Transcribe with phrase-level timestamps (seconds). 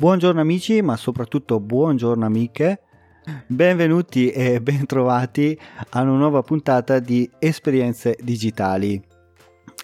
[0.00, 2.82] Buongiorno amici, ma soprattutto buongiorno amiche.
[3.48, 5.58] Benvenuti e bentrovati
[5.90, 9.02] a una nuova puntata di Esperienze Digitali.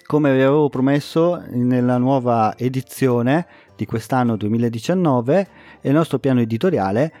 [0.05, 5.47] Come vi avevo promesso nella nuova edizione di quest'anno 2019
[5.81, 7.13] e il nostro piano editoriale,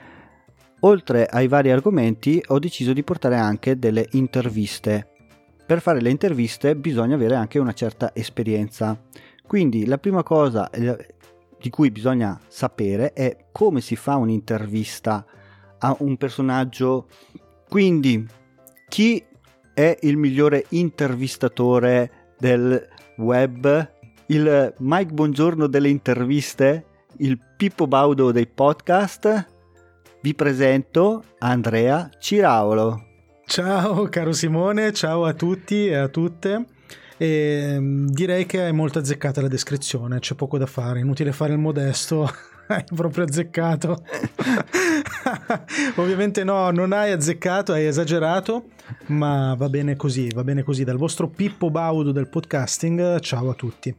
[0.79, 5.09] oltre ai vari argomenti ho deciso di portare anche delle interviste.
[5.65, 8.97] Per fare le interviste bisogna avere anche una certa esperienza.
[9.45, 10.69] Quindi la prima cosa
[11.59, 15.25] di cui bisogna sapere è come si fa un'intervista
[15.79, 17.07] a un personaggio.
[17.69, 18.25] Quindi,
[18.87, 19.23] chi
[19.73, 23.91] è il migliore intervistatore del web?
[24.27, 26.85] Il Mike Buongiorno delle interviste?
[27.17, 29.53] Il Pippo Baudo dei podcast?
[30.21, 33.03] Vi presento Andrea Ciraolo.
[33.45, 36.65] Ciao caro Simone, ciao a tutti e a tutte.
[37.17, 41.53] E mm, direi che è molto azzeccata la descrizione, c'è poco da fare, inutile fare
[41.53, 42.29] il modesto,
[42.67, 44.03] hai proprio azzeccato.
[45.95, 48.65] Ovviamente no, non hai azzeccato, hai esagerato,
[49.07, 50.83] ma va bene così, va bene così.
[50.83, 53.95] Dal vostro Pippo Baudo del podcasting, ciao a tutti.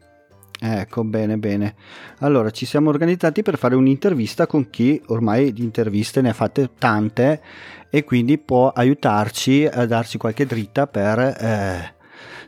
[0.59, 1.75] Ecco, bene, bene.
[2.21, 6.71] Allora, ci siamo organizzati per fare un'intervista con chi ormai di interviste ne ha fatte
[6.79, 7.43] tante
[7.91, 11.19] e quindi può aiutarci a darci qualche dritta per...
[11.19, 11.95] Eh,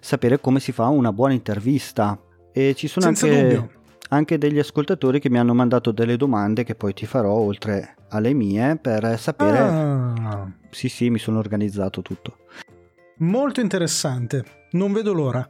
[0.00, 2.18] sapere come si fa una buona intervista.
[2.52, 3.70] E ci sono anche,
[4.08, 8.32] anche, degli ascoltatori che mi hanno mandato delle domande che poi ti farò oltre alle
[8.32, 9.58] mie per sapere.
[9.58, 10.50] Ah.
[10.70, 12.38] Sì, sì, mi sono organizzato tutto.
[13.18, 15.46] Molto interessante, non vedo l'ora.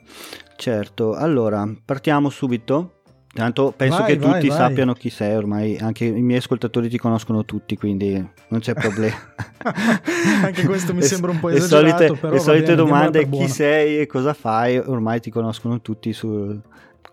[0.57, 2.98] Certo, allora partiamo subito.
[3.33, 4.57] Tanto penso vai, che vai, tutti vai.
[4.57, 8.13] sappiano chi sei ormai, anche i miei ascoltatori ti conoscono tutti, quindi
[8.49, 9.17] non c'è problema.
[10.43, 14.01] anche questo mi sembra un po' esagerato, le solite, le solite bene, domande chi sei
[14.01, 16.61] e cosa fai, ormai ti conoscono tutti su...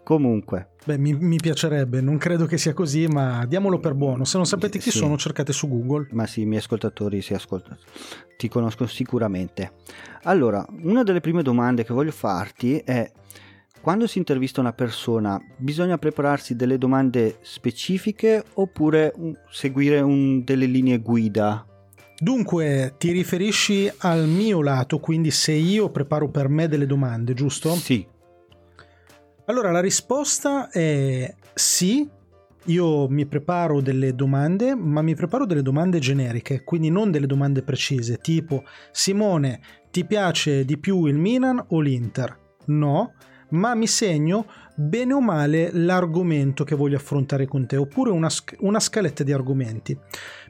[0.03, 0.69] Comunque.
[0.85, 4.23] Beh, mi, mi, piacerebbe, non credo che sia così, ma diamolo per buono.
[4.23, 4.99] Se non sapete chi sì.
[4.99, 6.09] sono, cercate su Google.
[6.11, 7.77] Ma sì, i miei ascoltatori si ascoltano,
[8.37, 9.71] ti conoscono sicuramente.
[10.23, 13.11] Allora, una delle prime domande che voglio farti è
[13.85, 19.13] quando si intervista una persona bisogna prepararsi delle domande specifiche oppure
[19.51, 21.63] seguire un, delle linee guida?
[22.17, 27.75] Dunque, ti riferisci al mio lato, quindi se io preparo per me delle domande, giusto?
[27.75, 28.03] Sì.
[29.45, 32.09] Allora, la risposta è sì,
[32.63, 37.61] io mi preparo delle domande, ma mi preparo delle domande generiche, quindi non delle domande
[37.61, 42.35] precise, tipo Simone, ti piace di più il Milan o l'Inter?
[42.65, 43.13] No,
[43.55, 44.45] ma mi segno
[44.75, 48.29] bene o male l'argomento che voglio affrontare con te, oppure una,
[48.59, 49.97] una, scaletta di argomenti.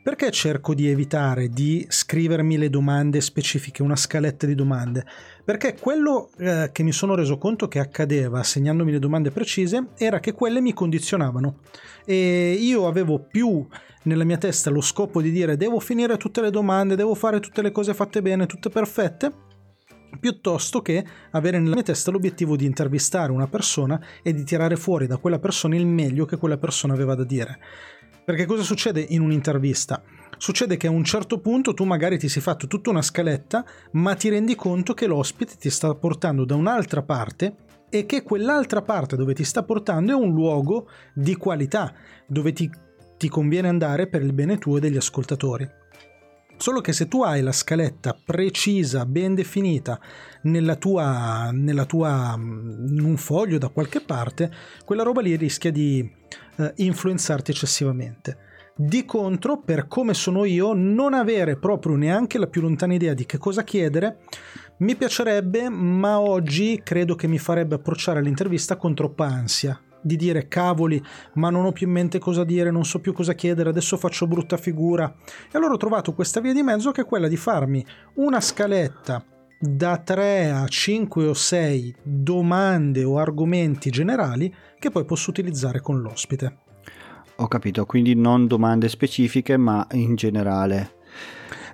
[0.02, 5.04] Perché cerco di evitare di scrivermi le domande specifiche, una scaletta di domande?
[5.44, 10.20] Perché quello eh, che mi sono reso conto che accadeva segnandomi le domande precise era
[10.20, 11.60] che quelle mi condizionavano
[12.06, 13.66] e io avevo più
[14.04, 17.64] nella mia testa lo scopo di dire devo finire tutte le domande, devo fare tutte
[17.64, 19.45] le cose fatte bene, tutte perfette
[20.20, 25.08] piuttosto che avere nella mia testa l'obiettivo di intervistare una persona e di tirare fuori
[25.08, 27.60] da quella persona il meglio che quella persona aveva da dire.
[28.26, 30.02] Perché cosa succede in un'intervista?
[30.38, 34.16] Succede che a un certo punto tu magari ti sei fatto tutta una scaletta, ma
[34.16, 37.56] ti rendi conto che l'ospite ti sta portando da un'altra parte
[37.90, 41.94] e che quell'altra parte dove ti sta portando è un luogo di qualità,
[42.28, 42.70] dove ti,
[43.18, 45.84] ti conviene andare per il bene tuo e degli ascoltatori.
[46.58, 50.00] Solo che se tu hai la scaletta precisa, ben definita
[50.44, 54.52] nella tua, nella tua, in un foglio da qualche parte,
[54.86, 56.10] quella roba lì rischia di
[56.58, 58.38] eh, influenzarti eccessivamente.
[58.78, 63.26] Di contro, per come sono io, non avere proprio neanche la più lontana idea di
[63.26, 64.20] che cosa chiedere,
[64.80, 70.48] mi piacerebbe, ma oggi credo che mi farebbe approcciare l'intervista con troppa ansia di dire
[70.48, 71.04] cavoli,
[71.34, 74.28] ma non ho più in mente cosa dire, non so più cosa chiedere, adesso faccio
[74.28, 75.12] brutta figura.
[75.52, 77.84] E allora ho trovato questa via di mezzo che è quella di farmi
[78.16, 79.26] una scaletta
[79.60, 86.02] da 3 a 5 o 6 domande o argomenti generali che poi posso utilizzare con
[86.02, 86.58] l'ospite.
[87.38, 90.95] Ho capito, quindi non domande specifiche, ma in generale.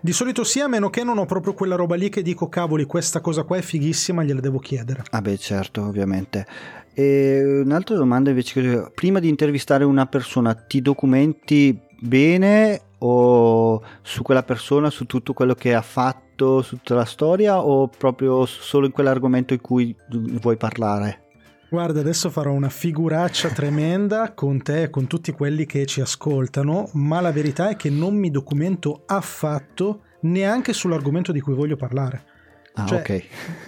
[0.03, 2.85] Di solito sì, a meno che non ho proprio quella roba lì che dico cavoli,
[2.85, 5.03] questa cosa qua è fighissima, gliela devo chiedere.
[5.11, 6.47] Ah beh, certo, ovviamente.
[6.91, 14.41] E un'altra domanda invece, prima di intervistare una persona ti documenti bene o su quella
[14.41, 18.91] persona, su tutto quello che ha fatto, su tutta la storia o proprio solo in
[18.91, 19.95] quell'argomento in cui
[20.41, 21.25] vuoi parlare?
[21.71, 26.89] Guarda, adesso farò una figuraccia tremenda con te e con tutti quelli che ci ascoltano,
[26.95, 32.25] ma la verità è che non mi documento affatto neanche sull'argomento di cui voglio parlare.
[32.73, 33.23] Ah, Cioè, ok.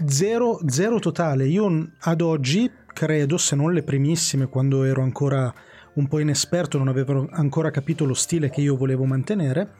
[0.05, 1.47] Zero, zero totale.
[1.47, 5.53] Io ad oggi credo, se non le primissime, quando ero ancora
[5.93, 9.75] un po' inesperto, non avevo ancora capito lo stile che io volevo mantenere,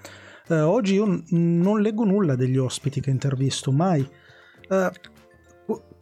[0.47, 4.07] eh, oggi io n- non leggo nulla degli ospiti che intervisto, mai.
[4.69, 4.89] Eh,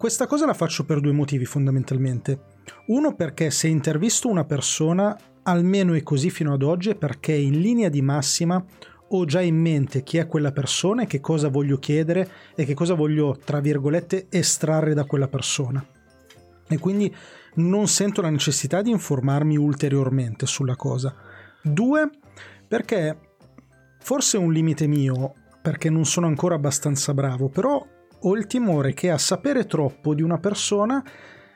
[0.02, 2.40] questa cosa la faccio per due motivi fondamentalmente.
[2.88, 7.62] Uno perché se intervisto una persona, almeno è così fino ad oggi, è perché in
[7.62, 8.66] linea di massima
[9.10, 12.74] ho già in mente chi è quella persona e che cosa voglio chiedere e che
[12.74, 15.86] cosa voglio, tra virgolette, estrarre da quella persona.
[16.68, 17.16] E quindi
[17.58, 21.14] non sento la necessità di informarmi ulteriormente sulla cosa.
[21.62, 22.10] Due,
[22.68, 23.36] perché
[24.00, 27.86] forse è un limite mio, perché non sono ancora abbastanza bravo, però
[28.22, 31.04] ho il timore che a sapere troppo di una persona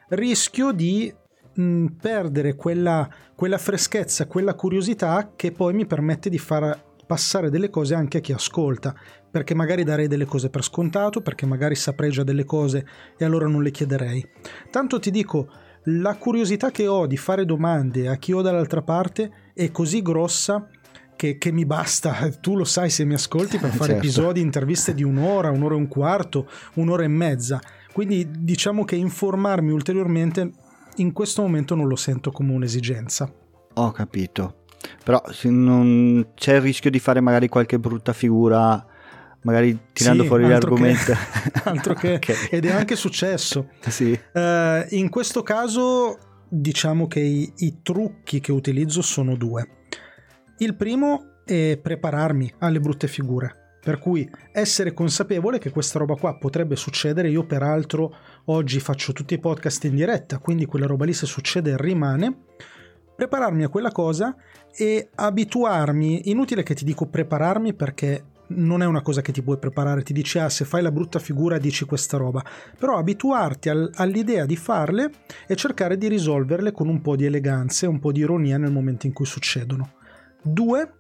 [0.10, 1.14] rischio di
[1.54, 7.70] mh, perdere quella, quella freschezza, quella curiosità che poi mi permette di far passare delle
[7.70, 8.96] cose anche a chi ascolta,
[9.30, 12.86] perché magari darei delle cose per scontato, perché magari saprei già delle cose
[13.18, 14.26] e allora non le chiederei.
[14.72, 15.48] Tanto ti dico,
[15.90, 20.68] la curiosità che ho di fare domande a chi ho dall'altra parte è così grossa
[21.16, 24.06] che, che, mi basta, tu lo sai se mi ascolti, per fare Certo.
[24.06, 27.60] episodi, interviste di un'ora, un'ora e un quarto, un'ora e mezza.
[27.94, 30.52] Quindi diciamo che informarmi ulteriormente
[30.98, 33.32] in questo momento non lo sento come un'esigenza.
[33.76, 34.64] Ho capito.
[35.04, 38.86] Però non c'è il rischio di fare magari qualche brutta figura,
[39.42, 41.14] magari tirando Sì, fuori altro che- l'argomento.
[41.70, 42.48] altro che, Ok.
[42.52, 43.70] ed è anche successo.
[43.88, 44.18] Sì.
[44.34, 46.18] Eh, in questo caso
[46.48, 49.68] diciamo che i, i trucchi che utilizzo sono due.
[50.58, 53.78] Il primo è prepararmi alle brutte figure.
[53.82, 58.16] Per cui essere consapevole che questa roba qua potrebbe succedere, io peraltro
[58.46, 62.46] oggi faccio tutti i podcast in diretta, quindi quella roba lì se succede rimane,
[63.18, 64.34] prepararmi a quella cosa
[64.74, 69.58] e abituarmi, inutile che ti dico prepararmi perché non è una cosa che ti puoi
[69.58, 72.42] preparare, ti dici ah se fai la brutta figura dici questa roba,
[72.80, 75.12] però abituarti al- all'idea di farle
[75.46, 78.72] e cercare di risolverle con un po' di eleganza e un po' di ironia nel
[78.72, 80.04] momento in cui succedono.
[80.48, 80.98] Due,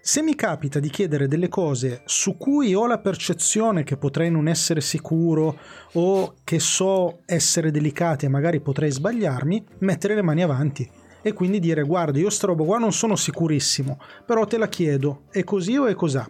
[0.00, 4.48] se mi capita di chiedere delle cose su cui ho la percezione che potrei non
[4.48, 5.56] essere sicuro
[5.92, 10.90] o che so essere delicate e magari potrei sbagliarmi, mettere le mani avanti
[11.22, 15.26] e quindi dire guarda io sta roba qua non sono sicurissimo, però te la chiedo,
[15.30, 16.28] è così o è cos'ha?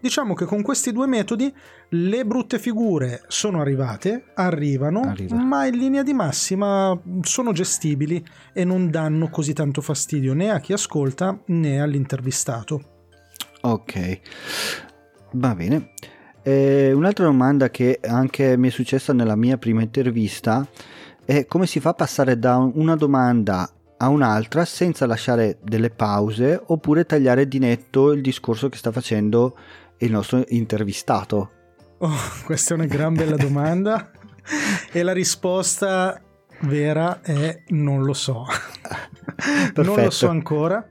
[0.00, 1.52] Diciamo che con questi due metodi
[1.90, 5.36] le brutte figure sono arrivate, arrivano, Arriva.
[5.36, 8.24] ma in linea di massima sono gestibili
[8.54, 12.82] e non danno così tanto fastidio né a chi ascolta né all'intervistato.
[13.62, 14.20] Ok,
[15.32, 15.90] va bene.
[16.42, 20.66] Eh, un'altra domanda che anche mi è successa nella mia prima intervista
[21.26, 25.90] è come si fa a passare da un- una domanda a un'altra senza lasciare delle
[25.90, 29.54] pause oppure tagliare di netto il discorso che sta facendo
[30.00, 31.50] il nostro intervistato.
[31.98, 34.10] Oh, questa è una gran bella domanda
[34.92, 36.20] e la risposta
[36.62, 38.46] vera è non lo so.
[39.76, 40.86] non lo so ancora.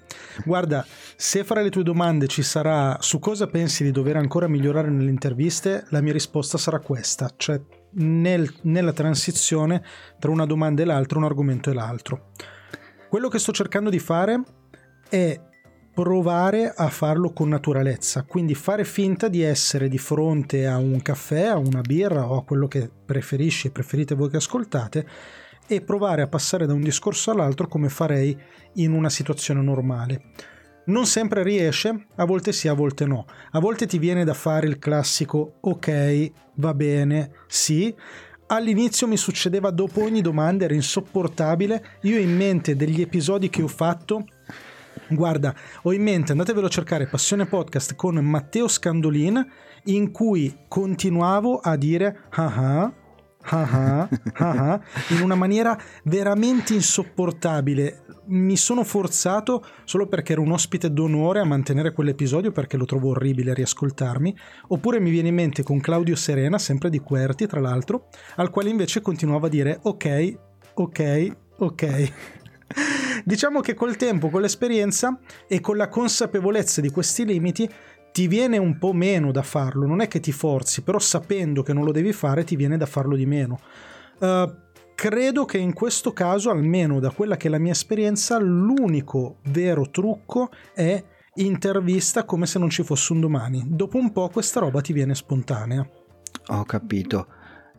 [0.45, 0.85] Guarda,
[1.15, 5.09] se fra le tue domande ci sarà su cosa pensi di dover ancora migliorare nelle
[5.09, 7.59] interviste, la mia risposta sarà questa, cioè
[7.93, 9.83] nel- nella transizione
[10.19, 12.31] tra una domanda e l'altra, un argomento e l'altro.
[13.09, 14.41] Quello che sto cercando di fare
[15.09, 15.39] è
[15.99, 21.47] provare a farlo con naturalezza, quindi fare finta di essere di fronte a un caffè,
[21.47, 25.05] a una birra o a quello che preferisci e preferite voi che ascoltate
[25.67, 28.33] e provare a passare da un discorso all'altro come farei
[28.75, 30.21] in una situazione normale.
[30.85, 33.25] Non sempre riesce, a volte sì, a volte no.
[33.51, 37.93] A volte ti viene da fare il classico ok, va bene, sì.
[38.47, 41.97] All'inizio mi succedeva dopo ogni domanda, era insopportabile.
[42.03, 44.23] Io in mente degli episodi che ho fatto
[45.11, 49.43] Guarda, ho in mente, andatevelo a cercare, Passione Podcast con Matteo Scandolin,
[49.85, 52.93] in cui continuavo a dire ah ah,
[53.41, 58.03] ah ah, ah ah, in una maniera veramente insopportabile.
[58.27, 63.09] Mi sono forzato solo perché ero un ospite d'onore a mantenere quell'episodio perché lo trovo
[63.09, 64.37] orribile a riascoltarmi.
[64.67, 68.69] Oppure mi viene in mente con Claudio Serena, sempre di Querti tra l'altro, al quale
[68.69, 70.37] invece continuavo a dire ok,
[70.75, 72.11] ok, ok.
[73.23, 77.69] Diciamo che col tempo, con l'esperienza e con la consapevolezza di questi limiti
[78.11, 81.73] ti viene un po' meno da farlo, non è che ti forzi, però sapendo che
[81.73, 83.59] non lo devi fare ti viene da farlo di meno.
[84.19, 84.51] Uh,
[84.95, 89.89] credo che in questo caso, almeno da quella che è la mia esperienza, l'unico vero
[89.89, 91.01] trucco è
[91.35, 93.63] intervista come se non ci fosse un domani.
[93.67, 95.87] Dopo un po' questa roba ti viene spontanea.
[96.47, 97.27] Ho capito.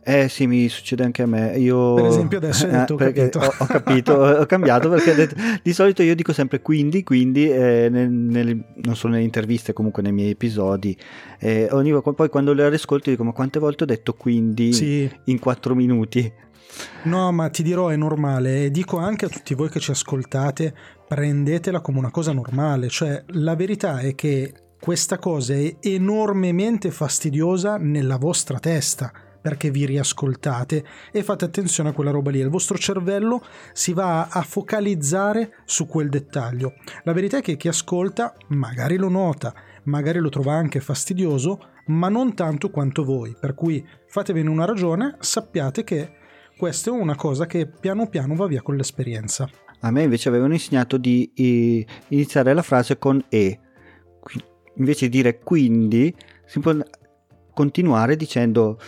[0.03, 1.55] Eh sì, mi succede anche a me.
[1.57, 3.39] Io, per esempio adesso hai detto eh, ho capito.
[3.39, 7.87] Ho, ho, capito, ho cambiato perché detto, di solito io dico sempre quindi, quindi eh,
[7.91, 10.97] nel, nel, non solo nelle interviste, comunque nei miei episodi.
[11.39, 15.09] Eh, ogni, poi quando le ascolto dico ma quante volte ho detto quindi sì.
[15.25, 16.31] in quattro minuti?
[17.03, 20.73] No, ma ti dirò è normale e dico anche a tutti voi che ci ascoltate,
[21.07, 27.77] prendetela come una cosa normale, cioè la verità è che questa cosa è enormemente fastidiosa
[27.77, 32.39] nella vostra testa perché vi riascoltate e fate attenzione a quella roba lì.
[32.39, 33.43] Il vostro cervello
[33.73, 36.75] si va a focalizzare su quel dettaglio.
[37.03, 42.09] La verità è che chi ascolta magari lo nota, magari lo trova anche fastidioso, ma
[42.09, 43.35] non tanto quanto voi.
[43.39, 46.13] Per cui fatevene una ragione, sappiate che
[46.57, 49.49] questa è una cosa che piano piano va via con l'esperienza.
[49.79, 51.31] A me invece avevano insegnato di
[52.09, 53.59] iniziare la frase con e.
[54.75, 56.73] Invece di dire quindi, si può
[57.53, 58.79] continuare dicendo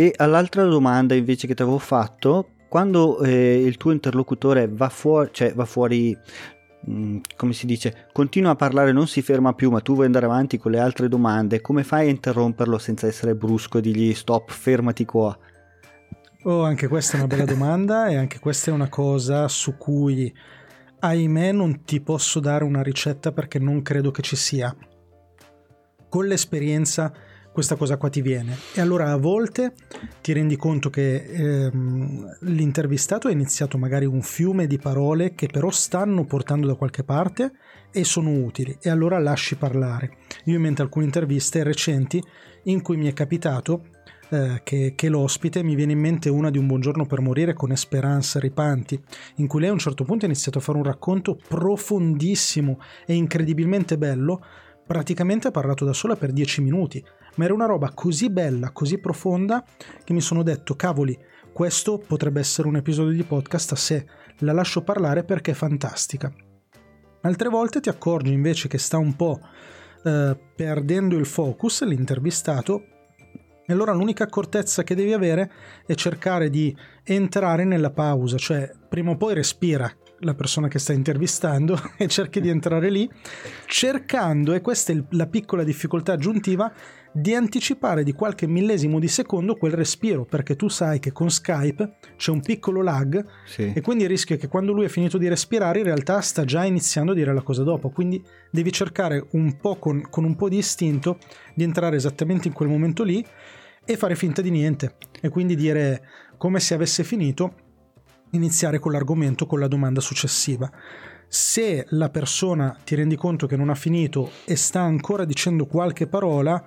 [0.00, 5.28] e all'altra domanda invece che ti avevo fatto, quando eh, il tuo interlocutore va fuori,
[5.30, 6.16] cioè va fuori,
[6.86, 10.06] mh, mm, come si dice, continua a parlare, non si ferma più, ma tu vuoi
[10.06, 14.14] andare avanti con le altre domande, come fai a interromperlo senza essere brusco e dirgli
[14.14, 15.38] stop, fermati qua?
[16.44, 20.34] Oh, anche questa è una bella domanda e anche questa è una cosa su cui,
[20.98, 24.74] ahimè, non ti posso dare una ricetta perché non credo che ci sia.
[26.08, 27.12] Con l'esperienza
[27.52, 28.56] questa cosa qua ti viene.
[28.74, 29.74] E allora a volte
[30.20, 35.70] ti rendi conto che ehm, l'intervistato ha iniziato magari un fiume di parole che però
[35.70, 37.52] stanno portando da qualche parte
[37.92, 40.18] e sono utili e allora lasci parlare.
[40.44, 42.22] Io in mente alcune interviste recenti
[42.64, 43.86] in cui mi è capitato
[44.30, 47.72] eh, che, che, l'ospite mi viene in mente una di Un buongiorno per morire con
[47.72, 49.00] Esperanza Ripanti,
[49.36, 53.14] in cui lei a un certo punto ha iniziato a fare un racconto profondissimo e
[53.14, 54.40] incredibilmente bello
[54.86, 57.00] praticamente ha parlato da sola per dieci minuti,
[57.36, 59.64] ma era una roba così bella, così profonda,
[60.04, 61.18] che mi sono detto, cavoli,
[61.52, 64.06] questo potrebbe essere un episodio di podcast a sé,
[64.38, 66.32] la lascio parlare perché è fantastica.
[67.22, 69.40] Altre volte ti accorgi invece che sta un po'
[70.04, 72.84] eh, perdendo il focus, l'intervistato,
[73.66, 75.50] e allora l'unica accortezza che devi avere
[75.86, 79.88] è cercare di entrare nella pausa, cioè prima o poi respira,
[80.20, 83.08] la persona che sta intervistando e cerchi di entrare lì,
[83.66, 86.72] cercando, e questa è la piccola difficoltà aggiuntiva,
[87.12, 91.96] di anticipare di qualche millesimo di secondo quel respiro, perché tu sai che con Skype
[92.16, 93.72] c'è un piccolo lag sì.
[93.74, 96.44] e quindi il rischio è che quando lui è finito di respirare in realtà sta
[96.44, 100.36] già iniziando a dire la cosa dopo, quindi devi cercare un po' con, con un
[100.36, 101.18] po' di istinto
[101.54, 103.24] di entrare esattamente in quel momento lì
[103.84, 106.02] e fare finta di niente e quindi dire
[106.36, 107.68] come se avesse finito
[108.30, 110.70] iniziare con l'argomento con la domanda successiva.
[111.26, 116.06] Se la persona ti rendi conto che non ha finito e sta ancora dicendo qualche
[116.06, 116.64] parola,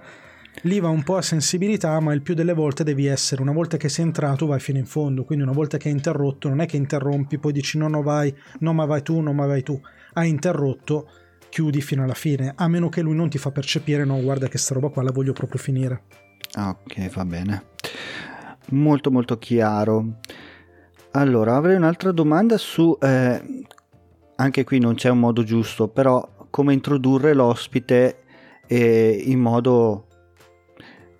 [0.62, 3.77] lì va un po' a sensibilità, ma il più delle volte devi essere, una volta
[3.77, 6.65] che sei entrato vai fino in fondo, quindi una volta che hai interrotto non è
[6.65, 9.79] che interrompi, poi dici no no vai, no ma vai tu, no ma vai tu,
[10.13, 11.10] hai interrotto,
[11.50, 14.57] chiudi fino alla fine, a meno che lui non ti fa percepire no guarda che
[14.57, 16.03] sta roba qua la voglio proprio finire.
[16.55, 17.63] Ok, va bene.
[18.69, 20.19] Molto molto chiaro.
[21.12, 23.65] Allora, avrei un'altra domanda su, eh,
[24.36, 28.24] anche qui non c'è un modo giusto, però come introdurre l'ospite
[28.67, 30.07] eh, in modo,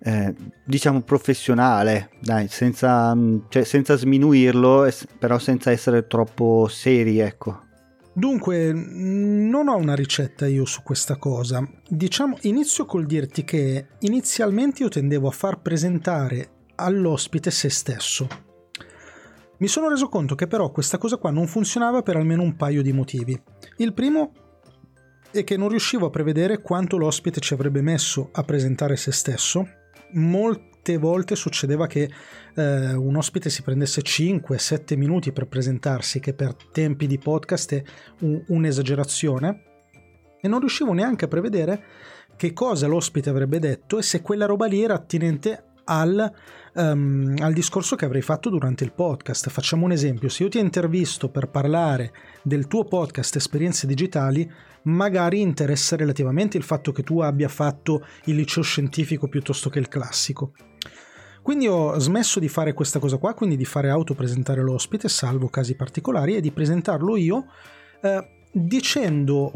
[0.04, 0.34] eh,
[0.64, 3.16] diciamo, professionale, dai, senza,
[3.48, 7.62] cioè, senza sminuirlo, però senza essere troppo seri, ecco.
[8.12, 11.66] Dunque, non ho una ricetta io su questa cosa.
[11.88, 18.28] Diciamo, inizio col dirti che inizialmente io tendevo a far presentare all'ospite se stesso
[19.64, 22.82] mi sono reso conto che però questa cosa qua non funzionava per almeno un paio
[22.82, 23.40] di motivi.
[23.78, 24.32] Il primo
[25.30, 29.66] è che non riuscivo a prevedere quanto l'ospite ci avrebbe messo a presentare se stesso.
[30.12, 32.10] Molte volte succedeva che
[32.54, 37.82] eh, un ospite si prendesse 5-7 minuti per presentarsi, che per tempi di podcast è
[38.20, 39.62] un, un'esagerazione,
[40.40, 41.84] e non riuscivo neanche a prevedere
[42.36, 46.32] che cosa l'ospite avrebbe detto e se quella roba lì era attinente al
[46.74, 49.48] um, al discorso che avrei fatto durante il podcast.
[49.48, 52.12] Facciamo un esempio, se io ti intervisto per parlare
[52.42, 54.50] del tuo podcast Esperienze Digitali,
[54.84, 59.88] magari interessa relativamente il fatto che tu abbia fatto il liceo scientifico piuttosto che il
[59.88, 60.52] classico.
[61.42, 65.74] Quindi ho smesso di fare questa cosa qua, quindi di fare autopresentare l'ospite, salvo casi
[65.74, 67.44] particolari, e di presentarlo io
[68.00, 69.52] eh, dicendo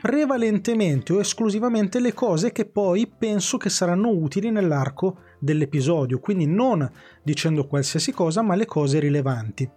[0.00, 6.90] prevalentemente o esclusivamente le cose che poi penso che saranno utili nell'arco dell'episodio, quindi non
[7.22, 9.70] dicendo qualsiasi cosa, ma le cose rilevanti.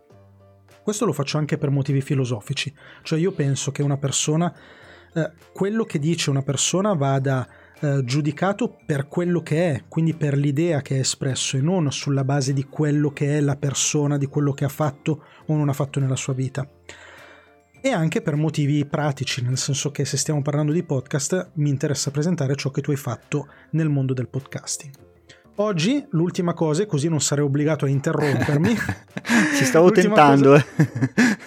[0.84, 4.53] Questo lo faccio anche per motivi filosofici, cioè io penso che una persona
[5.13, 7.48] eh, quello che dice una persona vada
[7.80, 12.24] eh, giudicato per quello che è, quindi per l'idea che è espresso e non sulla
[12.24, 15.74] base di quello che è la persona, di quello che ha fatto o non ha
[15.74, 16.68] fatto nella sua vita.
[17.85, 22.11] E anche per motivi pratici, nel senso che se stiamo parlando di podcast mi interessa
[22.11, 24.93] presentare ciò che tu hai fatto nel mondo del podcasting.
[25.55, 28.73] Oggi l'ultima cosa, così non sarei obbligato a interrompermi.
[29.57, 30.51] Ci stavo tentando.
[30.51, 30.65] Cosa...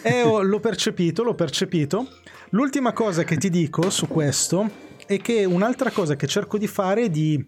[0.02, 2.06] Eh, oh, l'ho percepito, l'ho percepito.
[2.50, 4.70] L'ultima cosa che ti dico su questo
[5.06, 7.42] è che un'altra cosa che cerco di fare è di,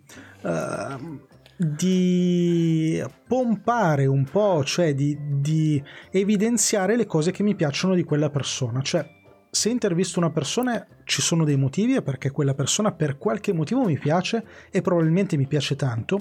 [0.44, 1.20] uh,
[1.60, 8.30] di pompare un po', cioè di, di evidenziare le cose che mi piacciono di quella
[8.30, 8.80] persona.
[8.80, 9.04] Cioè,
[9.50, 13.84] se intervisto una persona ci sono dei motivi, è perché quella persona per qualche motivo
[13.84, 16.20] mi piace e probabilmente mi piace tanto.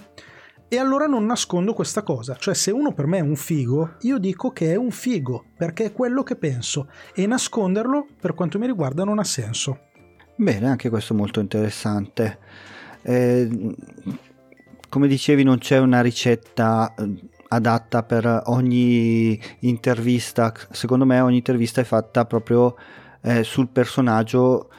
[0.69, 4.17] E allora non nascondo questa cosa, cioè se uno per me è un figo, io
[4.17, 8.65] dico che è un figo, perché è quello che penso, e nasconderlo, per quanto mi
[8.65, 9.85] riguarda, non ha senso.
[10.35, 12.39] Bene, anche questo è molto interessante.
[13.01, 13.75] Eh,
[14.89, 17.13] come dicevi, non c'è una ricetta eh,
[17.49, 20.53] adatta per ogni intervista.
[20.71, 22.75] Secondo me ogni intervista è fatta proprio
[23.21, 24.69] eh, sul personaggio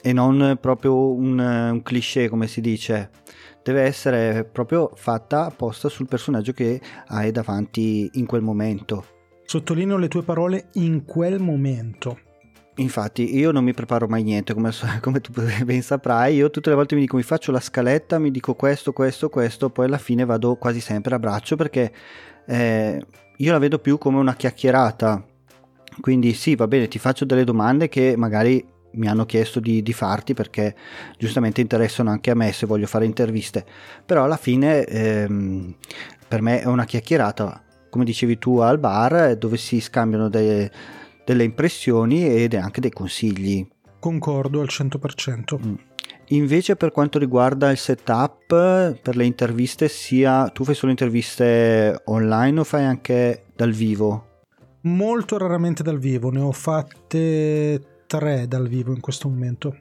[0.00, 3.10] e non proprio un, un cliché, come si dice
[3.68, 9.04] deve essere proprio fatta apposta sul personaggio che hai davanti in quel momento.
[9.44, 12.18] Sottolineo le tue parole in quel momento.
[12.78, 14.70] Infatti io non mi preparo mai niente, come,
[15.00, 15.32] come, tu
[15.64, 18.92] ben saprai, io tutte le volte mi dico mi faccio la scaletta, mi dico questo,
[18.92, 21.92] questo, questo, poi alla fine vado quasi sempre a braccio perché
[22.46, 23.04] eh,
[23.36, 25.24] io la vedo più come una chiacchierata.
[26.00, 29.92] Quindi sì, va bene, ti faccio delle domande che magari mi hanno chiesto di, di,
[29.92, 30.74] farti perché
[31.18, 33.66] giustamente interessano anche a me se voglio fare interviste,
[34.06, 35.74] però alla fine ehm,
[36.28, 40.70] per me è una chiacchierata, come dicevi tu al bar, dove si scambiano delle,
[41.28, 43.66] delle impressioni ed anche dei consigli.
[43.98, 45.58] Concordo al 100%.
[45.62, 45.74] Mm.
[46.28, 48.46] Invece per quanto riguarda il setup
[49.02, 54.44] per le interviste, sia tu fai solo interviste online o fai anche dal vivo?
[54.82, 59.76] Molto raramente dal vivo, ne ho fatte tre dal vivo in questo momento.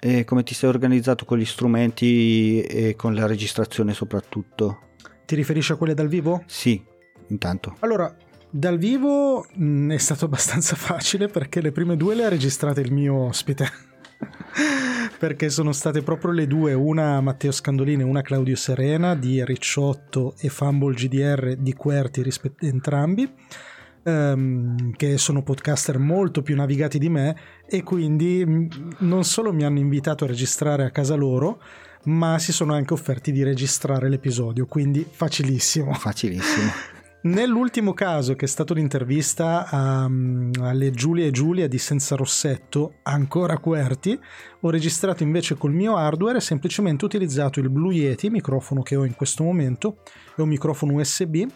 [0.00, 4.78] E come ti sei organizzato con gli strumenti e con la registrazione soprattutto?
[5.24, 6.42] Ti riferisci a quelle dal vivo?
[6.46, 6.82] Sì,
[7.28, 7.76] intanto.
[7.80, 8.12] Allora,
[8.50, 12.80] dal vivo mh, mm, è stato abbastanza facile perché le prime due le ha registrate
[12.80, 13.88] il mio ospite.
[15.18, 20.34] perché sono state proprio le due, una Matteo Scandolini e una Claudio Serena di Ricciotto
[20.38, 23.30] e Fumble GDR di Querti rispetto entrambi
[24.02, 27.36] ehm, che sono podcaster molto più navigati di me
[27.66, 31.60] e quindi mm, non solo mi hanno invitato a registrare a casa loro,
[32.04, 35.92] ma si sono anche offerti di registrare l'episodio, quindi facilissimo.
[35.92, 36.70] Facilissimo.
[37.22, 42.94] Nell'ultimo caso, che è stato l'intervista a, mm, alle Giulia e Giulia di Senza Rossetto,
[43.02, 44.18] ancora Querti,
[44.60, 49.04] ho registrato invece col mio hardware e semplicemente utilizzato il Blue Yeti, microfono che ho
[49.04, 49.98] in questo momento,
[50.34, 51.46] è un microfono USB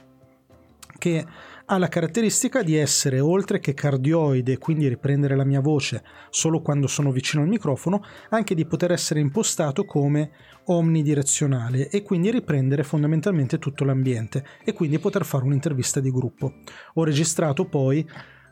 [0.98, 1.24] che
[1.66, 6.87] ha la caratteristica di essere, oltre che cardioide, quindi riprendere la mia voce solo quando
[6.87, 10.31] sono vicino al microfono, anche di poter essere impostato come
[10.66, 16.55] omnidirezionale e quindi riprendere fondamentalmente tutto l'ambiente e quindi poter fare un'intervista di gruppo.
[16.94, 18.07] Ho registrato poi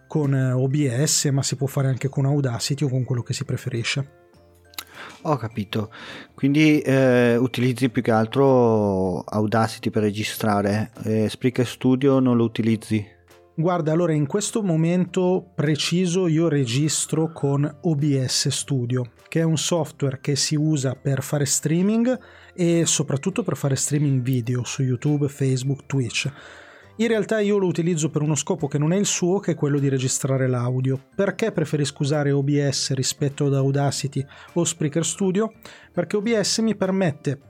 [0.07, 3.45] con eh, OBS, ma si può fare anche con Audacity o con quello che si
[3.45, 4.22] preferisce.
[5.25, 5.93] Ho capito,
[6.35, 13.07] quindi eh, utilizzi più che altro Audacity per registrare, eh, Spreaker Studio non lo utilizzi?
[13.55, 20.19] Guarda, allora in questo momento preciso io registro con OBS Studio, che è un software
[20.21, 22.19] che si usa per fare streaming
[22.55, 26.33] e soprattutto per fare streaming video su YouTube, Facebook, Twitch.
[26.97, 29.55] In realtà io lo utilizzo per uno scopo che non è il suo, che è
[29.55, 31.01] quello di registrare l'audio.
[31.15, 34.25] Perché preferisco usare OBS rispetto ad Audacity
[34.55, 35.55] o Spreaker Studio?
[35.91, 37.41] Perché OBS mi permette,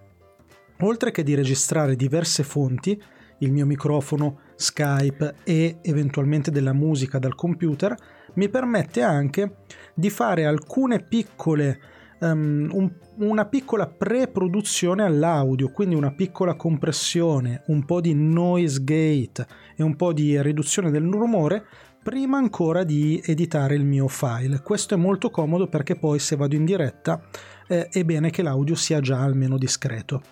[0.81, 3.03] oltre che di registrare diverse fonti,
[3.39, 7.97] il mio microfono, Skype e eventualmente della musica dal computer,
[8.35, 9.57] mi permette anche
[9.93, 11.81] di fare alcune piccole
[12.23, 19.47] um, un, una piccola pre-produzione all'audio, quindi una piccola compressione, un po' di noise gate
[19.77, 21.65] e un po' di riduzione del rumore
[22.03, 24.61] prima ancora di editare il mio file.
[24.61, 27.23] Questo è molto comodo perché poi se vado in diretta
[27.69, 30.23] eh, è bene che l'audio sia già almeno discreto.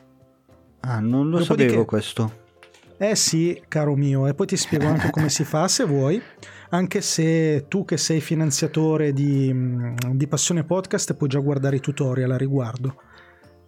[0.81, 2.40] Ah, non lo Dopodiché, sapevo questo.
[3.03, 6.23] Eh sì, caro mio, e poi ti spiego anche come si fa se vuoi
[6.71, 11.81] anche se tu che sei finanziatore di, mm, di Passione Podcast puoi già guardare i
[11.81, 12.95] tutorial a riguardo.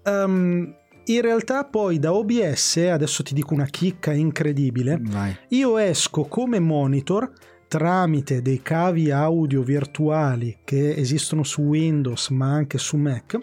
[0.05, 5.37] Um, in realtà poi da OBS, adesso ti dico una chicca incredibile, Vai.
[5.49, 7.33] io esco come monitor
[7.67, 13.39] tramite dei cavi audio virtuali che esistono su Windows ma anche su Mac,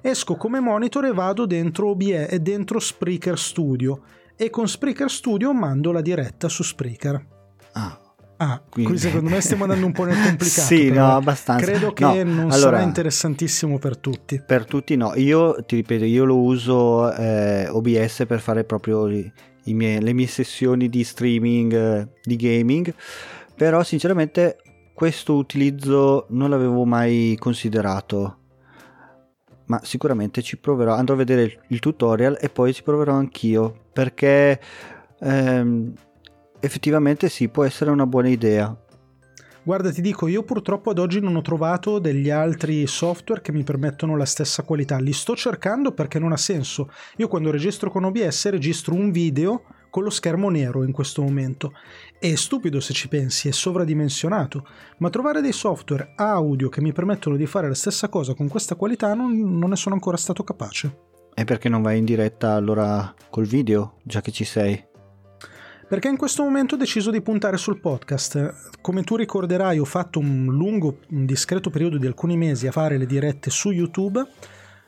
[0.00, 4.02] esco come monitor e vado dentro OBE e dentro Spreaker Studio
[4.36, 7.26] e con Spreaker Studio mando la diretta su Spreaker.
[7.72, 8.00] Ah,
[8.38, 8.90] Ah, quindi...
[8.92, 10.66] qui secondo me stiamo andando un po' nel complicato.
[10.66, 11.64] sì, no, abbastanza.
[11.64, 14.42] Credo che no, non allora, sarà interessantissimo per tutti.
[14.44, 20.00] Per tutti no, io ti ripeto, io lo uso eh, OBS per fare proprio miei,
[20.00, 22.92] le mie sessioni di streaming, eh, di gaming,
[23.54, 24.58] però sinceramente
[24.92, 28.38] questo utilizzo non l'avevo mai considerato.
[29.66, 34.60] Ma sicuramente ci proverò, andrò a vedere il, tutorial e poi ci proverò anch'io perché
[35.20, 35.92] ehm,
[36.60, 38.76] effettivamente sì, può essere una buona idea.
[39.66, 43.64] Guarda, ti dico, io purtroppo ad oggi non ho trovato degli altri software che mi
[43.64, 44.98] permettono la stessa qualità.
[44.98, 46.88] Li sto cercando perché non ha senso.
[47.16, 51.72] Io quando registro con OBS registro un video con lo schermo nero in questo momento.
[52.18, 54.66] È stupido se ci pensi, è sovradimensionato,
[54.98, 58.74] ma trovare dei software audio che mi permettono di fare la stessa cosa con questa
[58.74, 61.04] qualità non, non ne sono ancora stato capace.
[61.34, 64.82] E perché non vai in diretta allora col video, già che ci sei?
[65.86, 68.80] Perché in questo momento ho deciso di puntare sul podcast.
[68.80, 72.96] Come tu ricorderai, ho fatto un lungo, un discreto periodo di alcuni mesi a fare
[72.96, 74.26] le dirette su YouTube,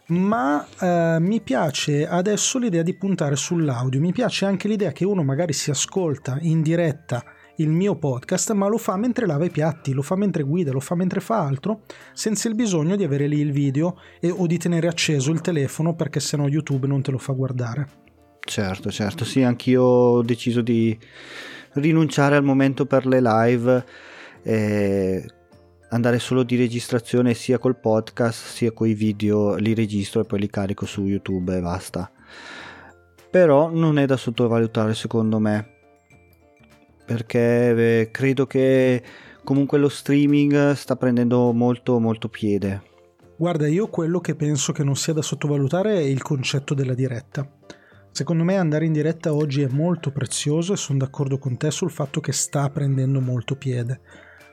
[0.09, 4.01] ma eh, mi piace adesso l'idea di puntare sull'audio.
[4.01, 7.23] Mi piace anche l'idea che uno magari si ascolta in diretta
[7.57, 10.81] il mio podcast, ma lo fa mentre lava i piatti, lo fa mentre guida, lo
[10.81, 14.59] fa mentre fa altro, senza il bisogno di avere lì il video e, o di
[14.59, 17.89] tenere acceso il telefono perché sennò YouTube non te lo fa guardare.
[18.41, 20.97] Certo, certo, sì, anch'io ho deciso di
[21.73, 23.85] rinunciare al momento per le live
[24.43, 25.25] e
[25.91, 30.41] andare solo di registrazione sia col podcast sia con i video, li registro e poi
[30.41, 32.11] li carico su YouTube e basta.
[33.31, 35.69] Però non è da sottovalutare secondo me,
[37.05, 39.03] perché eh, credo che
[39.45, 42.83] comunque lo streaming sta prendendo molto molto piede.
[43.37, 47.49] Guarda, io quello che penso che non sia da sottovalutare è il concetto della diretta
[48.19, 51.93] Secondo me andare in diretta oggi è molto prezioso e sono d'accordo con te sul
[51.93, 54.01] fatto che sta prendendo molto piede.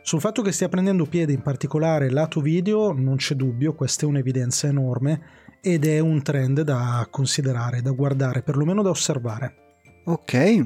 [0.05, 4.07] Sul fatto che stia prendendo piede in particolare lato video non c'è dubbio, questa è
[4.07, 5.19] un'evidenza enorme
[5.61, 9.79] ed è un trend da considerare, da guardare, perlomeno da osservare.
[10.03, 10.63] Ok,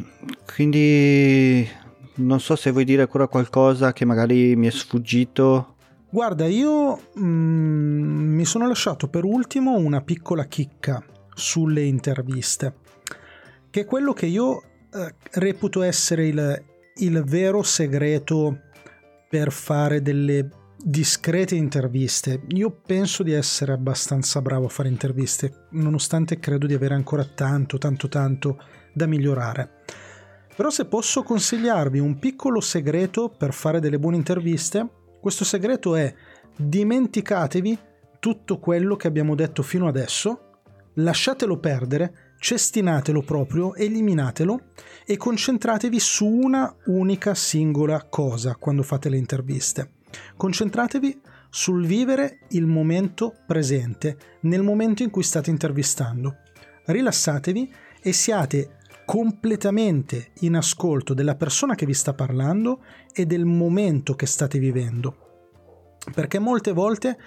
[0.54, 1.66] quindi
[2.16, 5.76] non so se vuoi dire ancora qualcosa che magari mi è sfuggito.
[6.10, 11.02] Guarda, io mm, mi sono lasciato per ultimo una piccola chicca
[11.34, 12.74] sulle interviste
[13.70, 14.62] che è quello che io
[14.94, 16.64] eh, reputo essere il,
[16.98, 18.64] il vero segreto
[19.30, 22.42] per fare delle discrete interviste.
[22.50, 27.78] Io penso di essere abbastanza bravo a fare interviste, nonostante credo di avere ancora tanto,
[27.78, 28.58] tanto, tanto
[28.94, 29.84] da migliorare.
[30.56, 34.88] Però se posso consigliarvi un piccolo segreto per fare delle buone interviste,
[35.22, 36.14] questo segreto è
[36.56, 37.80] dimenticatevi
[38.20, 40.62] tutto quello che abbiamo detto fino adesso,
[40.96, 44.72] lasciatelo perdere cestinatelo proprio, eliminatelo
[45.06, 49.92] e concentratevi su una unica singola cosa quando fate le interviste.
[50.36, 56.38] Concentratevi sul vivere il momento presente, nel momento in cui state intervistando.
[56.86, 64.16] Rilassatevi e siate completamente in ascolto della persona che vi sta parlando e del momento
[64.16, 65.98] che state vivendo.
[66.14, 67.18] Perché molte volte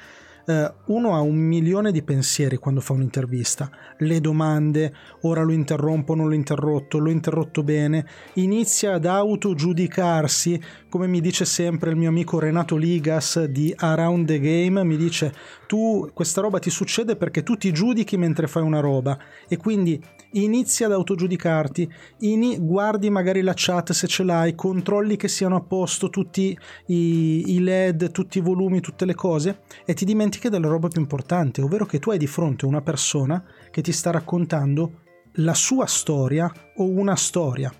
[0.47, 6.15] eh, uno ha un milione di pensieri quando fa un'intervista, le domande, ora lo interrompo,
[6.15, 10.61] non l'ho interrotto, l'ho interrotto bene, inizia ad autogiudicarsi,
[10.93, 15.33] come mi dice sempre il mio amico Renato Ligas di Around the Game, mi dice
[15.67, 19.99] tu questa roba ti succede perché tu ti giudichi mentre fai una roba e quindi
[20.33, 25.63] inizi ad autogiudicarti, ini, guardi magari la chat se ce l'hai, controlli che siano a
[25.63, 26.55] posto tutti
[26.89, 31.01] i, i LED, tutti i volumi, tutte le cose e ti dimentichi della roba più
[31.01, 35.01] importante, ovvero che tu hai di fronte una persona che ti sta raccontando
[35.37, 37.73] la sua storia o una storia.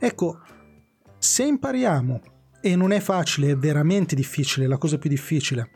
[0.00, 0.40] Ecco,
[1.16, 2.20] se impariamo,
[2.60, 5.70] e non è facile, è veramente difficile, la cosa più difficile,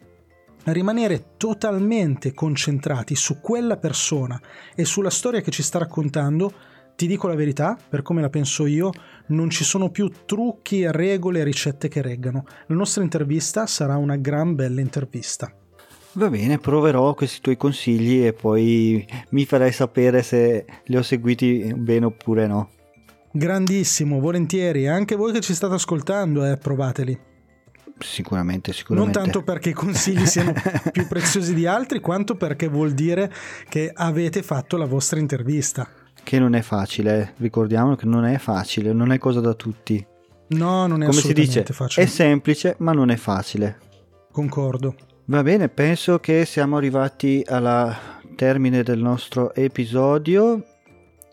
[0.65, 4.41] rimanere totalmente concentrati su quella persona
[4.75, 6.53] e sulla storia che ci sta raccontando,
[6.97, 8.93] ti dico la verità, per come la penso io,
[9.29, 12.45] non ci sono più trucchi, regole e ricette che reggano.
[12.67, 15.53] La nostra intervista sarà una gran bella intervista.
[16.13, 21.75] Va bene, proverò questi tuoi consigli e poi mi farai sapere se li ho seguiti
[21.77, 22.71] bene oppure no.
[23.37, 24.87] Grandissimo, volentieri.
[24.87, 27.19] Anche voi che ci state ascoltando, eh, provateli.
[27.99, 29.19] Sicuramente, sicuramente.
[29.19, 30.53] Non tanto perché i consigli siano
[30.93, 33.33] più preziosi di altri, quanto perché vuol dire
[33.69, 35.89] che avete fatto la vostra intervista.
[36.23, 40.07] Che non è facile, ricordiamo che non è facile, non è cosa da tutti.
[40.51, 42.07] No, non è Come si dice, facile.
[42.07, 43.79] è semplice ma non è facile.
[44.31, 44.95] Concordo.
[45.25, 47.97] Va bene, penso che siamo arrivati al
[48.37, 50.65] termine del nostro episodio.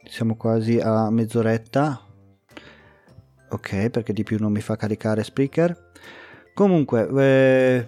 [0.03, 2.01] Siamo quasi a mezz'oretta.
[3.49, 5.91] Ok, perché di più non mi fa caricare Spreaker.
[6.53, 7.87] Comunque, eh,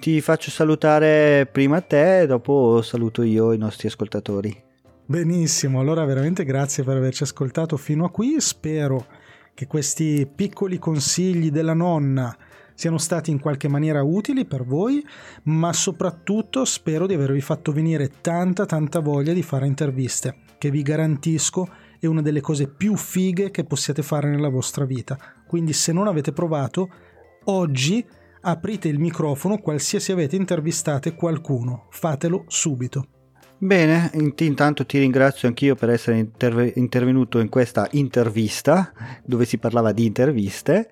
[0.00, 4.62] ti faccio salutare prima te e dopo saluto io i nostri ascoltatori.
[5.06, 8.40] Benissimo, allora veramente grazie per averci ascoltato fino a qui.
[8.40, 9.06] Spero
[9.54, 12.36] che questi piccoli consigli della nonna
[12.74, 15.04] siano stati in qualche maniera utili per voi,
[15.44, 20.82] ma soprattutto spero di avervi fatto venire tanta tanta voglia di fare interviste, che vi
[20.82, 25.18] garantisco è una delle cose più fighe che possiate fare nella vostra vita.
[25.46, 26.90] Quindi se non avete provato,
[27.44, 28.04] oggi
[28.42, 33.08] aprite il microfono qualsiasi avete intervistate qualcuno, fatelo subito.
[33.56, 38.92] Bene, intanto ti ringrazio anch'io per essere interve- intervenuto in questa intervista
[39.24, 40.90] dove si parlava di interviste.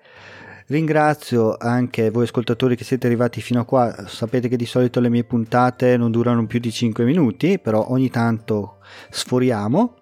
[0.67, 4.07] Ringrazio anche voi ascoltatori che siete arrivati fino a qua.
[4.07, 8.09] Sapete che di solito le mie puntate non durano più di 5 minuti, però ogni
[8.09, 8.77] tanto
[9.09, 9.95] sforiamo.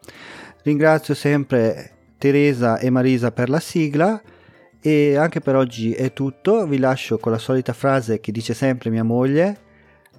[0.63, 4.21] Ringrazio sempre Teresa e Marisa per la sigla
[4.79, 6.67] e anche per oggi è tutto.
[6.67, 9.57] Vi lascio con la solita frase che dice sempre mia moglie.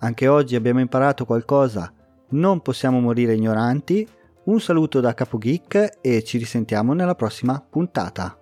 [0.01, 1.93] Anche oggi abbiamo imparato qualcosa.
[2.31, 4.07] Non possiamo morire ignoranti.
[4.45, 8.42] Un saluto da Capo Geek e ci risentiamo nella prossima puntata.